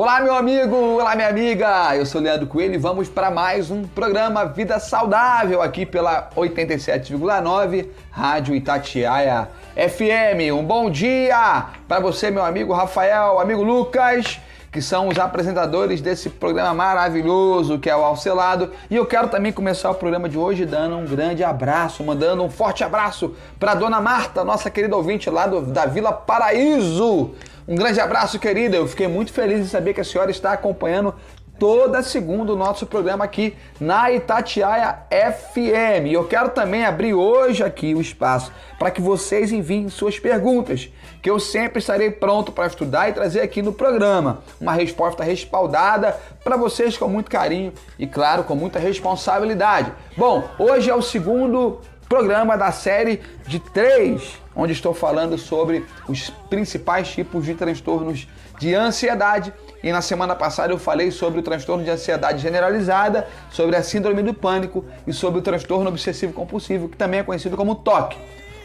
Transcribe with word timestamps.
Olá, 0.00 0.20
meu 0.20 0.32
amigo! 0.32 0.76
Olá, 0.76 1.16
minha 1.16 1.26
amiga! 1.26 1.96
Eu 1.96 2.06
sou 2.06 2.20
Leandro 2.20 2.46
Coelho 2.46 2.74
e 2.74 2.78
vamos 2.78 3.08
para 3.08 3.32
mais 3.32 3.68
um 3.68 3.82
programa 3.82 4.44
Vida 4.44 4.78
Saudável 4.78 5.60
aqui 5.60 5.84
pela 5.84 6.30
87,9 6.36 7.88
Rádio 8.08 8.54
Itatiaia 8.54 9.48
FM. 9.74 10.54
Um 10.54 10.62
bom 10.62 10.88
dia 10.88 11.66
para 11.88 11.98
você, 11.98 12.30
meu 12.30 12.44
amigo 12.44 12.72
Rafael, 12.72 13.40
amigo 13.40 13.64
Lucas, 13.64 14.38
que 14.70 14.82
são 14.82 15.08
os 15.08 15.18
apresentadores 15.18 16.00
desse 16.00 16.28
programa 16.28 16.74
maravilhoso 16.74 17.78
que 17.78 17.88
é 17.88 17.96
o 17.96 18.04
Alcelado. 18.04 18.70
E 18.90 18.96
eu 18.96 19.06
quero 19.06 19.28
também 19.28 19.52
começar 19.52 19.90
o 19.90 19.94
programa 19.94 20.28
de 20.28 20.36
hoje 20.38 20.66
dando 20.66 20.96
um 20.96 21.04
grande 21.04 21.42
abraço, 21.42 22.02
mandando 22.04 22.42
um 22.42 22.50
forte 22.50 22.84
abraço 22.84 23.34
para 23.58 23.74
dona 23.74 24.00
Marta, 24.00 24.44
nossa 24.44 24.70
querida 24.70 24.96
ouvinte 24.96 25.30
lá 25.30 25.46
do, 25.46 25.62
da 25.62 25.86
Vila 25.86 26.12
Paraíso. 26.12 27.34
Um 27.66 27.76
grande 27.76 28.00
abraço, 28.00 28.38
querida. 28.38 28.78
Eu 28.78 28.86
fiquei 28.86 29.06
muito 29.06 29.30
feliz 29.30 29.60
em 29.60 29.66
saber 29.66 29.92
que 29.92 30.00
a 30.00 30.04
senhora 30.04 30.30
está 30.30 30.52
acompanhando 30.52 31.14
toda 31.58 32.02
segunda 32.02 32.52
o 32.52 32.56
nosso 32.56 32.86
programa 32.86 33.24
aqui 33.24 33.56
na 33.80 34.12
Itatiaia 34.12 35.00
FM. 35.10 36.06
E 36.06 36.12
eu 36.12 36.24
quero 36.24 36.50
também 36.50 36.84
abrir 36.84 37.14
hoje 37.14 37.62
aqui 37.62 37.94
o 37.94 38.00
espaço 38.00 38.52
para 38.78 38.90
que 38.90 39.00
vocês 39.00 39.50
enviem 39.50 39.88
suas 39.88 40.18
perguntas, 40.18 40.88
que 41.20 41.28
eu 41.28 41.40
sempre 41.40 41.80
estarei 41.80 42.10
pronto 42.10 42.52
para 42.52 42.66
estudar 42.66 43.08
e 43.08 43.12
trazer 43.12 43.40
aqui 43.40 43.60
no 43.60 43.72
programa 43.72 44.38
uma 44.60 44.72
resposta 44.72 45.24
respaldada 45.24 46.16
para 46.44 46.56
vocês 46.56 46.96
com 46.96 47.08
muito 47.08 47.30
carinho 47.30 47.72
e 47.98 48.06
claro, 48.06 48.44
com 48.44 48.54
muita 48.54 48.78
responsabilidade. 48.78 49.92
Bom, 50.16 50.48
hoje 50.58 50.88
é 50.88 50.94
o 50.94 51.02
segundo 51.02 51.80
programa 52.08 52.56
da 52.56 52.72
série 52.72 53.20
de 53.46 53.58
três, 53.58 54.40
onde 54.56 54.72
estou 54.72 54.94
falando 54.94 55.36
sobre 55.36 55.84
os 56.08 56.30
principais 56.48 57.08
tipos 57.08 57.44
de 57.44 57.54
transtornos 57.54 58.26
de 58.58 58.74
ansiedade. 58.74 59.52
E 59.82 59.92
na 59.92 60.00
semana 60.00 60.34
passada 60.34 60.72
eu 60.72 60.78
falei 60.78 61.10
sobre 61.10 61.40
o 61.40 61.42
transtorno 61.42 61.84
de 61.84 61.90
ansiedade 61.90 62.40
generalizada, 62.40 63.26
sobre 63.50 63.76
a 63.76 63.82
síndrome 63.82 64.22
do 64.22 64.34
pânico 64.34 64.84
e 65.06 65.12
sobre 65.12 65.38
o 65.40 65.42
transtorno 65.42 65.88
obsessivo 65.88 66.32
compulsivo, 66.32 66.88
que 66.88 66.96
também 66.96 67.20
é 67.20 67.22
conhecido 67.22 67.56
como 67.56 67.74
TOC. 67.74 68.16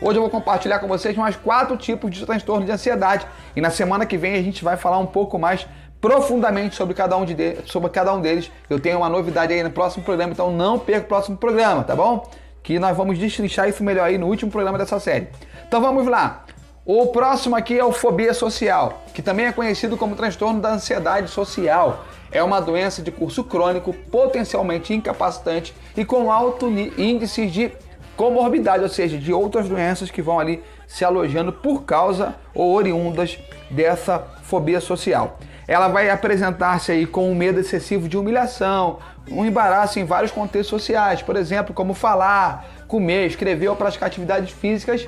Hoje 0.02 0.18
eu 0.18 0.22
vou 0.22 0.30
compartilhar 0.30 0.80
com 0.80 0.88
vocês 0.88 1.16
mais 1.16 1.36
quatro 1.36 1.78
tipos 1.78 2.12
de 2.12 2.26
transtorno 2.26 2.66
de 2.66 2.72
ansiedade 2.72 3.26
e 3.56 3.62
na 3.62 3.70
semana 3.70 4.06
que 4.06 4.18
vem 4.18 4.34
a 4.36 4.42
gente 4.42 4.64
vai 4.64 4.76
falar 4.76 4.98
um 4.98 5.06
pouco 5.06 5.38
mais 5.38 5.68
profundamente 6.02 6.76
sobre 6.76 6.94
cada 6.94 7.16
um, 7.16 7.24
de, 7.24 7.58
sobre 7.66 7.90
cada 7.90 8.14
um 8.14 8.20
deles. 8.20 8.52
Eu 8.70 8.80
tenho 8.80 8.98
uma 8.98 9.08
novidade 9.08 9.54
aí 9.54 9.64
no 9.64 9.72
próximo 9.72 10.04
programa, 10.04 10.34
então 10.34 10.52
não 10.52 10.78
perca 10.78 11.06
o 11.06 11.08
próximo 11.08 11.38
programa, 11.38 11.84
tá 11.84 11.96
bom? 11.96 12.28
que 12.64 12.80
nós 12.80 12.96
vamos 12.96 13.20
destrinchar 13.20 13.68
isso 13.68 13.84
melhor 13.84 14.06
aí 14.06 14.18
no 14.18 14.28
último 14.28 14.50
programa 14.50 14.78
dessa 14.78 15.00
série. 15.00 15.28
Então 15.68 15.82
vamos 15.82 16.08
lá. 16.08 16.46
O 16.86 17.08
próximo 17.08 17.56
aqui 17.56 17.80
é 17.80 17.86
o 17.86 17.94
fobia 17.94 18.34
social, 18.34 19.04
que 19.14 19.22
também 19.22 19.46
é 19.46 19.54
conhecido 19.54 19.96
como 19.96 20.18
transtorno 20.18 20.60
da 20.60 20.74
ansiedade 20.74 21.30
social. 21.30 22.04
É 22.30 22.44
uma 22.44 22.60
doença 22.60 23.02
de 23.02 23.10
curso 23.10 23.42
crônico, 23.42 23.94
potencialmente 23.94 24.94
incapacitante 24.94 25.74
e 25.96 26.04
com 26.04 26.30
alto 26.30 26.68
índice 26.68 27.48
de 27.48 27.72
comorbidade, 28.18 28.84
ou 28.84 28.90
seja, 28.90 29.18
de 29.18 29.32
outras 29.32 29.70
doenças 29.70 30.12
que 30.12 30.22
vão 30.22 30.42
ali 30.42 30.62
se 30.86 31.06
alojando 31.06 31.54
por 31.54 31.84
causa 31.84 32.36
ou 32.54 32.74
oriundas 32.74 33.40
dessa 33.72 34.20
fobia 34.42 34.82
social. 34.82 35.40
Ela 35.66 35.88
vai 35.88 36.10
apresentar-se 36.10 36.92
aí 36.92 37.06
com 37.06 37.32
um 37.32 37.34
medo 37.34 37.62
excessivo 37.62 38.10
de 38.10 38.18
humilhação, 38.18 39.00
um 39.32 39.46
embaraço 39.46 40.00
em 40.00 40.04
vários 40.04 40.34
contextos 40.34 40.82
sociais, 40.82 41.22
por 41.22 41.38
exemplo, 41.38 41.74
como 41.74 41.94
falar, 41.94 42.66
comer, 42.90 43.28
escrever 43.28 43.70
ou 43.70 43.76
praticar 43.78 44.08
atividades 44.08 44.52
físicas 44.52 45.08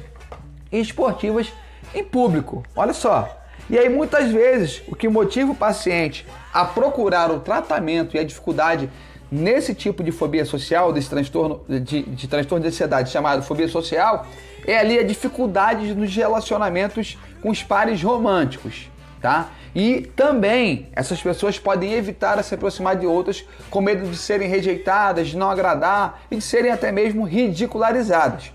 e 0.72 0.80
esportivas 0.80 1.52
em 1.96 2.04
público. 2.04 2.64
Olha 2.76 2.94
só. 2.94 3.42
E 3.70 3.80
aí 3.80 3.90
muitas 3.90 4.32
vezes 4.32 4.84
o 4.88 4.96
que 4.96 5.08
motiva 5.08 5.52
o 5.52 5.56
paciente 5.56 6.28
a 6.54 6.66
procurar 6.66 7.32
o 7.32 7.40
tratamento 7.40 8.16
e 8.16 8.20
a 8.20 8.24
dificuldade 8.24 8.90
nesse 9.32 9.74
tipo 9.74 10.04
de 10.04 10.12
fobia 10.12 10.46
social, 10.46 10.94
desse 10.94 11.10
transtorno 11.10 11.62
de, 11.68 12.04
de 12.04 12.28
transtorno 12.28 12.62
de 12.62 12.70
ansiedade 12.70 13.10
chamado 13.10 13.42
fobia 13.42 13.68
social, 13.68 14.28
é 14.68 14.78
ali 14.78 15.00
a 15.00 15.04
dificuldade 15.04 15.96
nos 15.96 16.16
relacionamentos 16.16 17.18
com 17.42 17.50
os 17.50 17.64
pares 17.64 18.02
românticos, 18.04 18.90
tá? 19.22 19.50
E 19.74 20.02
também 20.16 20.88
essas 20.94 21.22
pessoas 21.22 21.60
podem 21.60 21.94
evitar 21.94 22.42
se 22.44 22.56
aproximar 22.56 22.96
de 22.96 23.06
outras 23.06 23.44
com 23.70 23.82
medo 23.82 24.10
de 24.10 24.16
serem 24.16 24.48
rejeitadas, 24.48 25.30
de 25.30 25.38
não 25.38 25.50
agradar 25.50 26.22
e 26.32 26.38
de 26.38 26.42
serem 26.42 26.72
até 26.72 26.92
mesmo 26.92 27.26
ridicularizadas. 27.26 28.52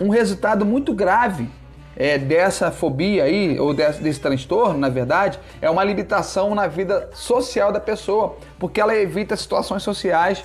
Um 0.00 0.10
resultado 0.10 0.64
muito 0.64 0.94
grave 0.94 1.48
é, 1.96 2.18
dessa 2.18 2.70
fobia 2.70 3.24
aí, 3.24 3.58
ou 3.58 3.72
desse, 3.72 4.02
desse 4.02 4.20
transtorno, 4.20 4.78
na 4.78 4.88
verdade, 4.88 5.38
é 5.60 5.70
uma 5.70 5.82
limitação 5.82 6.54
na 6.54 6.66
vida 6.66 7.08
social 7.12 7.72
da 7.72 7.80
pessoa, 7.80 8.36
porque 8.58 8.80
ela 8.80 8.94
evita 8.94 9.36
situações 9.36 9.82
sociais 9.82 10.44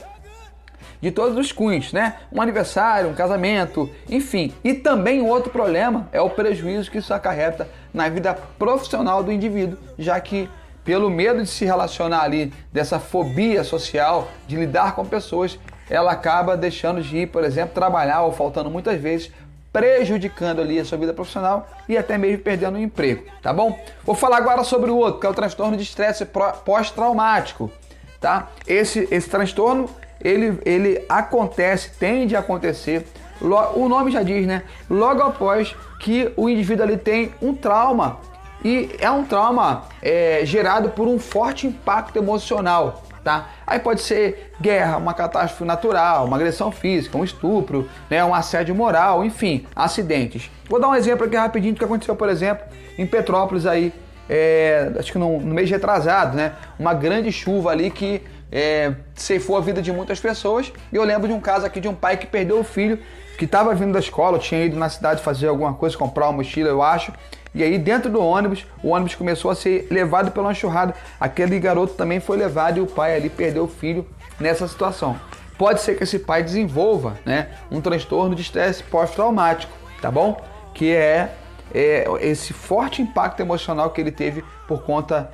de 1.01 1.11
todos 1.11 1.37
os 1.37 1.51
cunhos, 1.51 1.91
né? 1.91 2.17
Um 2.31 2.41
aniversário, 2.41 3.09
um 3.09 3.13
casamento, 3.13 3.89
enfim. 4.07 4.53
E 4.63 4.73
também 4.73 5.21
outro 5.21 5.51
problema 5.51 6.07
é 6.11 6.21
o 6.21 6.29
prejuízo 6.29 6.91
que 6.91 6.99
isso 6.99 7.13
acarreta 7.13 7.67
na 7.93 8.07
vida 8.07 8.37
profissional 8.57 9.23
do 9.23 9.31
indivíduo, 9.31 9.77
já 9.97 10.19
que 10.19 10.47
pelo 10.85 11.09
medo 11.09 11.41
de 11.41 11.49
se 11.49 11.65
relacionar 11.65 12.21
ali, 12.21 12.53
dessa 12.71 12.99
fobia 12.99 13.63
social, 13.63 14.27
de 14.47 14.55
lidar 14.55 14.95
com 14.95 15.05
pessoas, 15.05 15.59
ela 15.89 16.11
acaba 16.11 16.57
deixando 16.57 17.01
de 17.01 17.17
ir, 17.17 17.27
por 17.27 17.43
exemplo, 17.43 17.73
trabalhar 17.73 18.21
ou 18.21 18.31
faltando 18.31 18.69
muitas 18.69 18.99
vezes, 18.99 19.31
prejudicando 19.71 20.59
ali 20.59 20.79
a 20.79 20.85
sua 20.85 20.97
vida 20.97 21.13
profissional 21.13 21.67
e 21.87 21.97
até 21.97 22.17
mesmo 22.17 22.43
perdendo 22.43 22.75
o 22.75 22.81
emprego, 22.81 23.23
tá 23.41 23.53
bom? 23.53 23.79
Vou 24.03 24.15
falar 24.15 24.37
agora 24.37 24.63
sobre 24.63 24.91
o 24.91 24.97
outro, 24.97 25.19
que 25.19 25.25
é 25.25 25.29
o 25.29 25.33
transtorno 25.33 25.77
de 25.77 25.83
estresse 25.83 26.25
pós-traumático, 26.65 27.71
tá? 28.19 28.49
Esse, 28.67 29.07
esse 29.09 29.29
transtorno 29.29 29.89
ele, 30.19 30.59
ele 30.65 31.05
acontece, 31.07 31.91
tende 31.97 32.35
a 32.35 32.39
acontecer, 32.39 33.07
o 33.41 33.89
nome 33.89 34.11
já 34.11 34.21
diz, 34.21 34.45
né? 34.45 34.63
Logo 34.89 35.23
após 35.23 35.75
que 35.99 36.31
o 36.35 36.49
indivíduo 36.49 36.83
ali 36.83 36.97
tem 36.97 37.33
um 37.41 37.55
trauma 37.55 38.19
e 38.63 38.95
é 38.99 39.09
um 39.09 39.23
trauma 39.23 39.85
é, 40.01 40.41
gerado 40.43 40.89
por 40.89 41.07
um 41.07 41.17
forte 41.17 41.65
impacto 41.65 42.17
emocional, 42.17 43.03
tá? 43.23 43.49
Aí 43.65 43.79
pode 43.79 44.01
ser 44.01 44.53
guerra, 44.59 44.97
uma 44.97 45.13
catástrofe 45.13 45.63
natural, 45.63 46.25
uma 46.25 46.35
agressão 46.35 46.71
física, 46.71 47.17
um 47.17 47.23
estupro, 47.23 47.89
né, 48.09 48.23
um 48.23 48.33
assédio 48.33 48.75
moral, 48.75 49.23
enfim, 49.23 49.65
acidentes. 49.75 50.49
Vou 50.69 50.79
dar 50.79 50.89
um 50.89 50.95
exemplo 50.95 51.25
aqui 51.25 51.35
rapidinho 51.35 51.73
do 51.73 51.77
que 51.77 51.85
aconteceu, 51.85 52.15
por 52.15 52.29
exemplo, 52.29 52.65
em 52.97 53.05
Petrópolis 53.05 53.65
aí, 53.65 53.93
é, 54.29 54.91
acho 54.97 55.11
que 55.11 55.17
no, 55.17 55.39
no 55.39 55.53
mês 55.53 55.69
retrasado, 55.69 56.37
né? 56.37 56.53
Uma 56.79 56.93
grande 56.93 57.31
chuva 57.31 57.71
ali 57.71 57.91
que 57.91 58.21
é, 58.51 58.93
ceifou 59.15 59.57
a 59.57 59.61
vida 59.61 59.81
de 59.81 59.91
muitas 59.91 60.19
pessoas. 60.19 60.71
E 60.91 60.95
eu 60.95 61.03
lembro 61.03 61.27
de 61.27 61.33
um 61.33 61.39
caso 61.39 61.65
aqui 61.65 61.79
de 61.79 61.87
um 61.87 61.93
pai 61.93 62.17
que 62.17 62.27
perdeu 62.27 62.59
o 62.59 62.63
filho, 62.63 62.99
que 63.37 63.45
estava 63.45 63.73
vindo 63.73 63.93
da 63.93 63.99
escola, 63.99 64.37
tinha 64.37 64.63
ido 64.63 64.77
na 64.77 64.87
cidade 64.87 65.21
fazer 65.21 65.47
alguma 65.47 65.73
coisa, 65.73 65.97
comprar 65.97 66.27
uma 66.27 66.33
mochila, 66.33 66.69
eu 66.69 66.81
acho. 66.81 67.11
E 67.53 67.63
aí, 67.63 67.77
dentro 67.77 68.09
do 68.09 68.21
ônibus, 68.23 68.65
o 68.81 68.89
ônibus 68.89 69.15
começou 69.15 69.51
a 69.51 69.55
ser 69.55 69.87
levado 69.91 70.31
pela 70.31 70.51
enxurrada. 70.51 70.95
Aquele 71.19 71.59
garoto 71.59 71.93
também 71.95 72.19
foi 72.19 72.37
levado 72.37 72.77
e 72.77 72.81
o 72.81 72.87
pai 72.87 73.15
ali 73.15 73.29
perdeu 73.29 73.65
o 73.65 73.67
filho 73.67 74.07
nessa 74.39 74.67
situação. 74.67 75.19
Pode 75.57 75.81
ser 75.81 75.95
que 75.95 76.03
esse 76.03 76.17
pai 76.17 76.41
desenvolva 76.43 77.17
né, 77.25 77.49
um 77.69 77.81
transtorno 77.81 78.33
de 78.33 78.41
estresse 78.41 78.83
pós-traumático, 78.83 79.71
tá 80.01 80.09
bom? 80.09 80.41
Que 80.73 80.91
é, 80.91 81.35
é 81.73 82.05
esse 82.21 82.53
forte 82.53 83.01
impacto 83.01 83.41
emocional 83.41 83.91
que 83.91 83.99
ele 83.99 84.11
teve 84.11 84.43
por 84.67 84.83
conta 84.83 85.29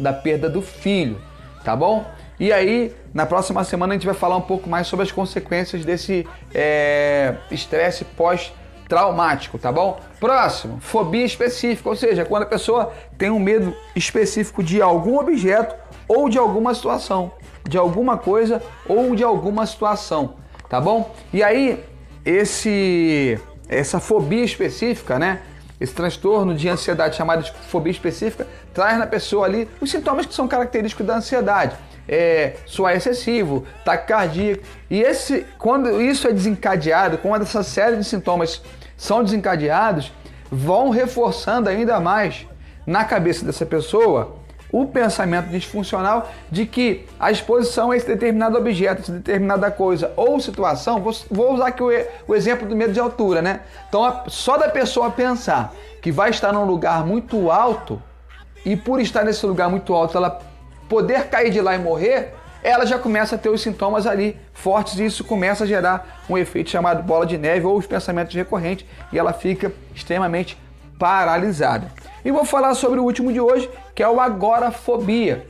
da 0.00 0.12
perda 0.12 0.48
do 0.48 0.62
filho, 0.62 1.20
tá 1.64 1.76
bom? 1.76 2.04
E 2.40 2.52
aí, 2.52 2.92
na 3.14 3.26
próxima 3.26 3.62
semana, 3.62 3.92
a 3.92 3.96
gente 3.96 4.06
vai 4.06 4.14
falar 4.14 4.36
um 4.36 4.40
pouco 4.40 4.68
mais 4.68 4.86
sobre 4.86 5.04
as 5.04 5.12
consequências 5.12 5.84
desse 5.84 6.26
é, 6.52 7.36
estresse 7.50 8.04
pós-traumático, 8.92 9.58
tá 9.58 9.72
bom? 9.72 9.98
Próximo, 10.20 10.78
fobia 10.80 11.24
específica, 11.24 11.88
ou 11.88 11.96
seja, 11.96 12.24
quando 12.24 12.42
a 12.42 12.46
pessoa 12.46 12.92
tem 13.16 13.30
um 13.30 13.38
medo 13.38 13.74
específico 13.96 14.62
de 14.62 14.82
algum 14.82 15.18
objeto 15.18 15.74
ou 16.06 16.28
de 16.28 16.38
alguma 16.38 16.74
situação, 16.74 17.32
de 17.66 17.78
alguma 17.78 18.18
coisa 18.18 18.62
ou 18.86 19.16
de 19.16 19.24
alguma 19.24 19.64
situação, 19.64 20.34
tá 20.68 20.80
bom? 20.80 21.14
E 21.32 21.42
aí, 21.42 21.82
esse 22.24 23.38
essa 23.68 23.98
fobia 23.98 24.44
específica, 24.44 25.18
né? 25.18 25.40
Esse 25.80 25.94
transtorno 25.94 26.54
de 26.54 26.68
ansiedade 26.68 27.16
chamado 27.16 27.42
de 27.42 27.52
fobia 27.52 27.90
específica 27.90 28.46
traz 28.74 28.98
na 28.98 29.06
pessoa 29.06 29.46
ali 29.46 29.68
os 29.80 29.90
sintomas 29.90 30.26
que 30.26 30.34
são 30.34 30.46
característicos 30.46 31.04
da 31.06 31.16
ansiedade 31.16 31.74
é, 32.08 32.54
suar 32.66 32.96
excessivo, 32.96 33.66
taquicardia. 33.84 34.60
E 34.90 35.00
esse, 35.00 35.46
quando 35.58 36.00
isso 36.00 36.26
é 36.26 36.32
desencadeado, 36.32 37.18
quando 37.18 37.42
essa 37.42 37.62
série 37.62 37.96
de 37.96 38.04
sintomas 38.04 38.62
são 39.02 39.24
desencadeados, 39.24 40.12
vão 40.48 40.88
reforçando 40.90 41.68
ainda 41.68 41.98
mais 41.98 42.46
na 42.86 43.04
cabeça 43.04 43.44
dessa 43.44 43.66
pessoa 43.66 44.36
o 44.70 44.86
pensamento 44.86 45.48
disfuncional 45.48 46.30
de 46.48 46.64
que 46.66 47.04
a 47.18 47.32
exposição 47.32 47.90
a 47.90 47.96
esse 47.96 48.06
determinado 48.06 48.56
objeto, 48.56 49.02
essa 49.02 49.12
determinada 49.12 49.72
coisa 49.72 50.12
ou 50.16 50.38
situação, 50.38 51.02
vou, 51.28 51.52
usar 51.52 51.66
aqui 51.66 51.82
o, 51.82 52.34
exemplo 52.34 52.68
do 52.68 52.76
medo 52.76 52.92
de 52.92 53.00
altura, 53.00 53.42
né? 53.42 53.62
Então, 53.88 54.22
só 54.28 54.56
da 54.56 54.68
pessoa 54.68 55.10
pensar 55.10 55.74
que 56.00 56.12
vai 56.12 56.30
estar 56.30 56.52
num 56.52 56.64
lugar 56.64 57.04
muito 57.04 57.50
alto, 57.50 58.00
e 58.64 58.76
por 58.76 59.00
estar 59.00 59.24
nesse 59.24 59.44
lugar 59.44 59.68
muito 59.68 59.92
alto, 59.92 60.16
ela 60.16 60.38
poder 60.88 61.26
cair 61.26 61.50
de 61.50 61.60
lá 61.60 61.74
e 61.74 61.78
morrer, 61.78 62.36
ela 62.62 62.86
já 62.86 62.98
começa 62.98 63.34
a 63.34 63.38
ter 63.38 63.48
os 63.48 63.60
sintomas 63.60 64.06
ali 64.06 64.36
fortes 64.52 64.98
e 64.98 65.04
isso 65.04 65.24
começa 65.24 65.64
a 65.64 65.66
gerar 65.66 66.22
um 66.28 66.38
efeito 66.38 66.70
chamado 66.70 67.02
bola 67.02 67.26
de 67.26 67.36
neve 67.36 67.66
ou 67.66 67.76
os 67.76 67.86
pensamentos 67.86 68.34
recorrentes 68.34 68.86
e 69.12 69.18
ela 69.18 69.32
fica 69.32 69.72
extremamente 69.94 70.56
paralisada. 70.98 71.90
E 72.24 72.30
vou 72.30 72.44
falar 72.44 72.74
sobre 72.74 73.00
o 73.00 73.04
último 73.04 73.32
de 73.32 73.40
hoje, 73.40 73.68
que 73.94 74.02
é 74.02 74.08
o 74.08 74.20
agorafobia, 74.20 75.46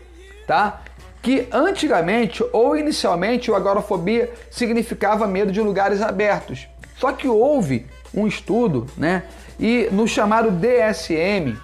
tá? 0.47 0.81
Que 1.21 1.47
antigamente 1.53 2.43
ou 2.53 2.77
inicialmente 2.77 3.51
o 3.51 3.55
agorafobia 3.55 4.33
significava 4.51 5.27
medo 5.27 5.53
de 5.53 5.61
lugares 5.61 6.01
abertos. 6.01 6.67
Só 6.97 7.13
que 7.13 7.29
houve 7.29 7.87
um 8.15 8.27
estudo, 8.27 8.87
né? 8.97 9.25
E 9.61 9.89
no 9.93 10.09
chamado 10.09 10.51
DSM, 10.51 11.57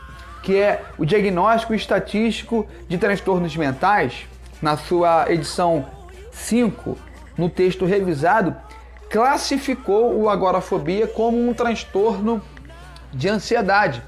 que 0.43 0.56
é 0.56 0.83
o 0.99 1.05
Diagnóstico 1.05 1.75
Estatístico 1.75 2.67
de 2.87 2.99
Transtornos 2.99 3.56
Mentais, 3.56 4.27
na 4.61 4.77
sua 4.77 5.31
edição 5.31 5.87
5, 6.33 6.97
no 7.37 7.49
texto 7.49 7.85
revisado, 7.85 8.57
classificou 9.11 10.15
o 10.19 10.29
agorafobia 10.29 11.07
como 11.07 11.39
um 11.39 11.55
transtorno 11.55 12.43
de 13.13 13.29
ansiedade. 13.29 14.03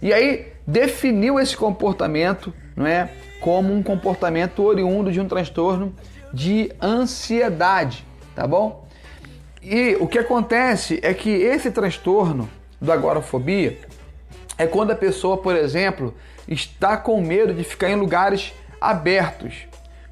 E 0.00 0.12
aí 0.12 0.52
definiu 0.66 1.38
esse 1.38 1.56
comportamento, 1.56 2.52
não 2.76 2.86
é, 2.86 3.10
como 3.40 3.72
um 3.72 3.82
comportamento 3.82 4.62
oriundo 4.62 5.10
de 5.10 5.20
um 5.20 5.26
transtorno 5.26 5.94
de 6.32 6.72
ansiedade, 6.80 8.06
tá 8.34 8.46
bom? 8.46 8.86
E 9.62 9.96
o 10.00 10.08
que 10.08 10.18
acontece 10.18 10.98
é 11.02 11.14
que 11.14 11.30
esse 11.30 11.70
transtorno 11.70 12.48
do 12.80 12.90
agorafobia 12.90 13.78
é 14.58 14.66
quando 14.66 14.90
a 14.90 14.96
pessoa, 14.96 15.36
por 15.38 15.54
exemplo, 15.54 16.14
está 16.48 16.96
com 16.96 17.20
medo 17.20 17.54
de 17.54 17.64
ficar 17.64 17.90
em 17.90 17.96
lugares 17.96 18.52
abertos, 18.80 19.66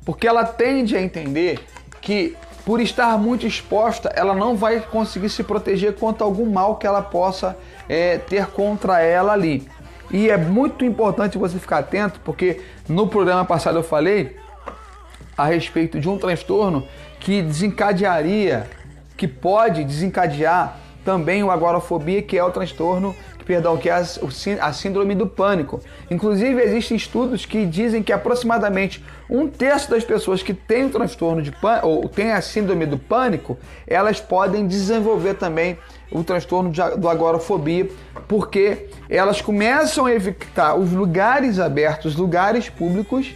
porque 0.04 0.26
ela 0.26 0.44
tende 0.44 0.96
a 0.96 1.02
entender 1.02 1.60
que 2.00 2.36
por 2.64 2.80
estar 2.80 3.18
muito 3.18 3.46
exposta, 3.46 4.12
ela 4.14 4.34
não 4.34 4.54
vai 4.54 4.80
conseguir 4.80 5.28
se 5.30 5.42
proteger 5.42 5.94
contra 5.94 6.24
algum 6.24 6.46
mal 6.50 6.76
que 6.76 6.86
ela 6.86 7.02
possa 7.02 7.56
é, 7.88 8.18
ter 8.18 8.46
contra 8.46 9.00
ela 9.00 9.32
ali. 9.32 9.66
E 10.10 10.28
é 10.28 10.36
muito 10.36 10.84
importante 10.84 11.38
você 11.38 11.58
ficar 11.58 11.78
atento, 11.78 12.20
porque 12.24 12.60
no 12.88 13.08
programa 13.08 13.44
passado 13.44 13.78
eu 13.78 13.82
falei 13.82 14.36
a 15.36 15.46
respeito 15.46 15.98
de 15.98 16.08
um 16.08 16.18
transtorno 16.18 16.86
que 17.18 17.42
desencadearia, 17.42 18.68
que 19.16 19.26
pode 19.26 19.84
desencadear 19.84 20.76
também 21.04 21.42
o 21.42 21.50
agorafobia, 21.50 22.22
que 22.22 22.36
é 22.36 22.44
o 22.44 22.50
transtorno 22.50 23.14
perdão, 23.50 23.76
que 23.76 23.90
é 23.90 24.04
a 24.60 24.72
síndrome 24.72 25.12
do 25.12 25.26
pânico. 25.26 25.80
Inclusive, 26.08 26.62
existem 26.62 26.96
estudos 26.96 27.44
que 27.44 27.66
dizem 27.66 28.00
que 28.00 28.12
aproximadamente 28.12 29.04
um 29.28 29.48
terço 29.48 29.90
das 29.90 30.04
pessoas 30.04 30.40
que 30.40 30.54
têm 30.54 30.84
o 30.84 30.90
transtorno 30.90 31.42
de 31.42 31.50
pânico, 31.50 31.88
ou 31.88 32.08
têm 32.08 32.30
a 32.30 32.40
síndrome 32.40 32.86
do 32.86 32.96
pânico, 32.96 33.58
elas 33.88 34.20
podem 34.20 34.68
desenvolver 34.68 35.34
também 35.34 35.76
o 36.12 36.22
transtorno 36.22 36.70
do 36.96 37.08
agorafobia, 37.08 37.88
porque 38.28 38.88
elas 39.08 39.40
começam 39.40 40.06
a 40.06 40.14
evitar 40.14 40.76
os 40.76 40.92
lugares 40.92 41.58
abertos, 41.58 42.14
lugares 42.14 42.68
públicos, 42.68 43.34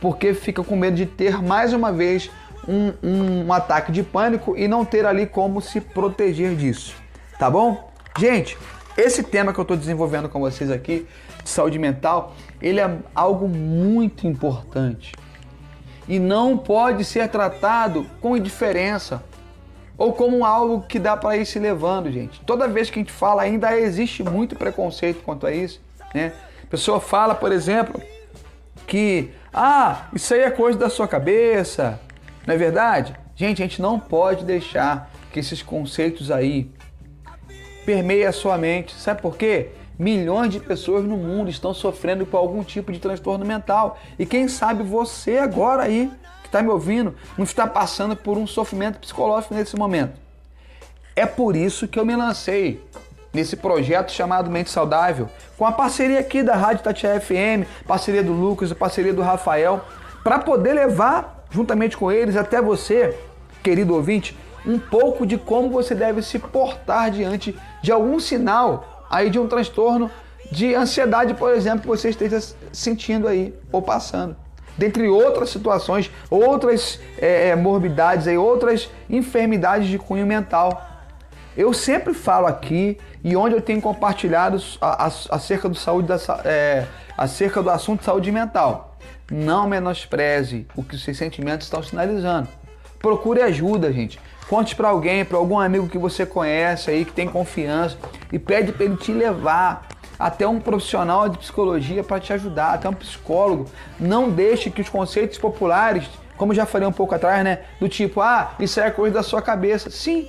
porque 0.00 0.34
ficam 0.34 0.64
com 0.64 0.74
medo 0.74 0.96
de 0.96 1.06
ter 1.06 1.40
mais 1.40 1.72
uma 1.72 1.92
vez 1.92 2.28
um, 2.66 2.92
um, 3.00 3.46
um 3.46 3.52
ataque 3.52 3.92
de 3.92 4.02
pânico 4.02 4.56
e 4.56 4.66
não 4.66 4.84
ter 4.84 5.06
ali 5.06 5.26
como 5.26 5.60
se 5.60 5.80
proteger 5.80 6.56
disso. 6.56 6.96
Tá 7.38 7.48
bom? 7.48 7.94
Gente, 8.18 8.56
esse 8.96 9.22
tema 9.22 9.52
que 9.52 9.58
eu 9.58 9.62
estou 9.62 9.76
desenvolvendo 9.76 10.28
com 10.28 10.40
vocês 10.40 10.70
aqui, 10.70 11.06
de 11.42 11.50
saúde 11.50 11.78
mental, 11.78 12.34
ele 12.60 12.80
é 12.80 12.98
algo 13.14 13.48
muito 13.48 14.26
importante 14.26 15.12
e 16.08 16.18
não 16.18 16.56
pode 16.56 17.04
ser 17.04 17.28
tratado 17.28 18.06
com 18.20 18.36
indiferença 18.36 19.22
ou 19.96 20.12
como 20.12 20.44
algo 20.44 20.82
que 20.82 20.98
dá 20.98 21.16
para 21.16 21.36
ir 21.36 21.46
se 21.46 21.58
levando, 21.58 22.10
gente. 22.10 22.40
Toda 22.40 22.66
vez 22.66 22.90
que 22.90 22.98
a 22.98 23.02
gente 23.02 23.12
fala, 23.12 23.42
ainda 23.42 23.78
existe 23.78 24.22
muito 24.22 24.56
preconceito 24.56 25.22
quanto 25.22 25.46
a 25.46 25.52
isso, 25.52 25.80
né? 26.14 26.32
A 26.62 26.66
pessoa 26.66 27.00
fala, 27.00 27.34
por 27.34 27.52
exemplo, 27.52 28.02
que 28.86 29.30
ah, 29.52 30.06
isso 30.12 30.34
aí 30.34 30.40
é 30.40 30.50
coisa 30.50 30.78
da 30.78 30.90
sua 30.90 31.06
cabeça, 31.06 32.00
não 32.46 32.54
é 32.54 32.56
verdade? 32.56 33.14
Gente, 33.36 33.62
a 33.62 33.66
gente 33.66 33.80
não 33.80 33.98
pode 33.98 34.44
deixar 34.44 35.10
que 35.32 35.38
esses 35.38 35.62
conceitos 35.62 36.30
aí 36.30 36.70
permeia 37.84 38.28
a 38.28 38.32
sua 38.32 38.56
mente. 38.58 38.94
Sabe 38.94 39.22
por 39.22 39.36
quê? 39.36 39.70
Milhões 39.98 40.52
de 40.52 40.58
pessoas 40.58 41.04
no 41.04 41.16
mundo 41.16 41.50
estão 41.50 41.72
sofrendo 41.72 42.26
com 42.26 42.36
algum 42.36 42.64
tipo 42.64 42.90
de 42.90 42.98
transtorno 42.98 43.44
mental. 43.44 43.98
E 44.18 44.26
quem 44.26 44.48
sabe 44.48 44.82
você 44.82 45.38
agora 45.38 45.84
aí, 45.84 46.10
que 46.42 46.48
está 46.48 46.62
me 46.62 46.68
ouvindo, 46.68 47.14
não 47.36 47.44
está 47.44 47.66
passando 47.66 48.16
por 48.16 48.36
um 48.36 48.46
sofrimento 48.46 48.98
psicológico 48.98 49.54
nesse 49.54 49.76
momento. 49.76 50.14
É 51.14 51.26
por 51.26 51.54
isso 51.54 51.86
que 51.86 51.98
eu 51.98 52.04
me 52.04 52.16
lancei 52.16 52.82
nesse 53.32 53.56
projeto 53.56 54.12
chamado 54.12 54.50
Mente 54.50 54.70
Saudável, 54.70 55.28
com 55.58 55.66
a 55.66 55.72
parceria 55.72 56.20
aqui 56.20 56.42
da 56.42 56.54
Rádio 56.54 56.84
Tatiá 56.84 57.20
FM, 57.20 57.66
parceria 57.86 58.22
do 58.22 58.32
Lucas, 58.32 58.72
parceria 58.72 59.12
do 59.12 59.22
Rafael, 59.22 59.84
para 60.22 60.38
poder 60.38 60.72
levar 60.72 61.44
juntamente 61.50 61.96
com 61.96 62.10
eles 62.10 62.36
até 62.36 62.62
você, 62.62 63.16
querido 63.62 63.94
ouvinte, 63.94 64.36
um 64.66 64.78
pouco 64.78 65.26
de 65.26 65.36
como 65.36 65.70
você 65.70 65.94
deve 65.94 66.22
se 66.22 66.38
portar 66.38 67.10
diante 67.10 67.54
de 67.82 67.92
algum 67.92 68.18
sinal 68.18 69.06
aí 69.10 69.30
de 69.30 69.38
um 69.38 69.46
transtorno 69.46 70.10
de 70.50 70.74
ansiedade, 70.74 71.34
por 71.34 71.52
exemplo, 71.52 71.80
que 71.80 71.86
você 71.86 72.10
esteja 72.10 72.40
sentindo 72.72 73.28
aí 73.28 73.54
ou 73.72 73.82
passando. 73.82 74.36
Dentre 74.76 75.08
outras 75.08 75.50
situações, 75.50 76.10
outras 76.28 76.98
é, 77.18 77.54
morbidades, 77.54 78.26
aí, 78.26 78.36
outras 78.36 78.90
enfermidades 79.08 79.88
de 79.88 79.98
cunho 79.98 80.26
mental. 80.26 80.82
Eu 81.56 81.72
sempre 81.72 82.12
falo 82.12 82.46
aqui 82.46 82.98
e 83.22 83.36
onde 83.36 83.54
eu 83.54 83.60
tenho 83.60 83.80
compartilhado 83.80 84.60
acerca 84.80 85.68
do 85.68 85.76
saúde 85.76 86.08
da, 86.08 86.16
é, 86.44 86.86
acerca 87.16 87.62
do 87.62 87.70
assunto 87.70 88.00
de 88.00 88.06
saúde 88.06 88.32
mental. 88.32 88.98
Não 89.30 89.68
menospreze 89.68 90.66
o 90.76 90.82
que 90.82 90.96
os 90.96 91.04
seus 91.04 91.16
sentimentos 91.16 91.66
estão 91.66 91.82
sinalizando. 91.82 92.48
Procure 92.98 93.42
ajuda, 93.42 93.92
gente. 93.92 94.18
Conte 94.48 94.76
para 94.76 94.88
alguém, 94.88 95.24
para 95.24 95.38
algum 95.38 95.58
amigo 95.58 95.88
que 95.88 95.98
você 95.98 96.26
conhece 96.26 96.90
aí, 96.90 97.04
que 97.04 97.12
tem 97.12 97.28
confiança, 97.28 97.96
e 98.32 98.38
pede 98.38 98.72
para 98.72 98.84
ele 98.84 98.96
te 98.96 99.12
levar 99.12 99.88
até 100.18 100.46
um 100.46 100.60
profissional 100.60 101.28
de 101.28 101.38
psicologia 101.38 102.04
para 102.04 102.20
te 102.20 102.32
ajudar, 102.32 102.74
até 102.74 102.88
um 102.88 102.94
psicólogo. 102.94 103.66
Não 103.98 104.30
deixe 104.30 104.70
que 104.70 104.80
os 104.80 104.88
conceitos 104.88 105.38
populares, 105.38 106.04
como 106.36 106.54
já 106.54 106.66
falei 106.66 106.86
um 106.86 106.92
pouco 106.92 107.14
atrás, 107.14 107.42
né, 107.42 107.60
do 107.80 107.88
tipo, 107.88 108.20
ah, 108.20 108.52
isso 108.60 108.78
é 108.80 108.90
coisa 108.90 109.14
da 109.14 109.22
sua 109.22 109.42
cabeça. 109.42 109.90
Sim, 109.90 110.28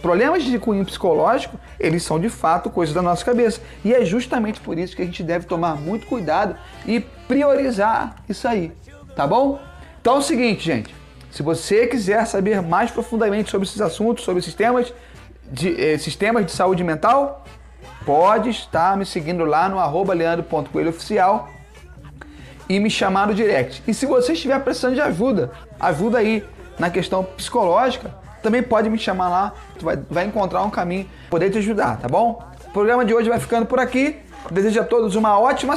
Problemas 0.00 0.42
de 0.44 0.58
cunho 0.58 0.84
psicológico, 0.84 1.60
eles 1.78 2.02
são 2.02 2.18
de 2.18 2.30
fato 2.30 2.70
coisas 2.70 2.94
da 2.94 3.02
nossa 3.02 3.22
cabeça. 3.24 3.60
E 3.84 3.92
é 3.92 4.02
justamente 4.04 4.58
por 4.58 4.78
isso 4.78 4.96
que 4.96 5.02
a 5.02 5.04
gente 5.04 5.22
deve 5.22 5.44
tomar 5.44 5.76
muito 5.76 6.06
cuidado 6.06 6.56
e 6.86 7.00
priorizar 7.00 8.16
isso 8.26 8.48
aí, 8.48 8.72
tá 9.14 9.26
bom? 9.26 9.60
Então 10.00 10.16
é 10.16 10.18
o 10.18 10.22
seguinte, 10.22 10.64
gente. 10.64 10.99
Se 11.30 11.42
você 11.42 11.86
quiser 11.86 12.26
saber 12.26 12.60
mais 12.60 12.90
profundamente 12.90 13.50
sobre 13.50 13.66
esses 13.66 13.80
assuntos, 13.80 14.24
sobre 14.24 14.42
sistemas 14.42 14.92
de, 15.50 15.80
eh, 15.80 15.98
sistemas 15.98 16.44
de 16.44 16.52
saúde 16.52 16.82
mental, 16.82 17.44
pode 18.04 18.50
estar 18.50 18.96
me 18.96 19.06
seguindo 19.06 19.44
lá 19.44 19.68
no 19.68 19.78
arroba 19.78 20.12
leandro.coelhooficial 20.12 21.48
e 22.68 22.80
me 22.80 22.90
chamar 22.90 23.26
no 23.26 23.34
direct. 23.34 23.82
E 23.86 23.94
se 23.94 24.06
você 24.06 24.32
estiver 24.32 24.58
precisando 24.60 24.94
de 24.94 25.00
ajuda, 25.00 25.50
ajuda 25.78 26.18
aí 26.18 26.44
na 26.78 26.88
questão 26.88 27.22
psicológica, 27.22 28.14
também 28.42 28.62
pode 28.62 28.88
me 28.88 28.98
chamar 28.98 29.28
lá, 29.28 29.52
tu 29.78 29.84
vai, 29.84 29.98
vai 30.08 30.24
encontrar 30.24 30.62
um 30.62 30.70
caminho 30.70 31.08
poder 31.28 31.50
te 31.50 31.58
ajudar, 31.58 31.98
tá 31.98 32.08
bom? 32.08 32.42
O 32.68 32.70
programa 32.72 33.04
de 33.04 33.12
hoje 33.12 33.28
vai 33.28 33.38
ficando 33.38 33.66
por 33.66 33.78
aqui. 33.78 34.18
Desejo 34.50 34.80
a 34.80 34.84
todos 34.84 35.14
uma 35.16 35.38
ótima 35.38 35.68